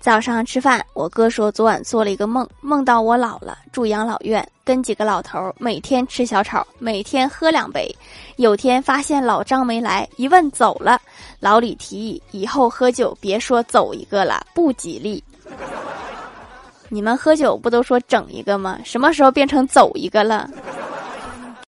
[0.00, 7.94] 早上吃饭，我哥说昨晚做了一个梦，梦到我老了，住养老院，跟几个老头每天吃小炒，每天喝两杯。
[8.36, 10.98] 有天发现老张没来，一问走了，
[11.38, 15.22] 老李提议以后喝酒别说走一个了，不吉利。
[16.88, 18.78] 你们喝酒不都说整一个吗？
[18.82, 20.48] 什么时候变成走一个了？